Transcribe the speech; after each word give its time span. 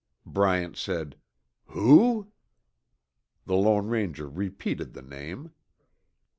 Bryant 0.25 0.77
said, 0.77 1.15
"Who?" 1.67 2.31
The 3.45 3.53
Lone 3.55 3.85
Ranger 3.85 4.27
repeated 4.27 4.93
the 4.93 5.03
name. 5.03 5.51